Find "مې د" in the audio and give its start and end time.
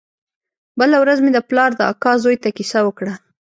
1.21-1.39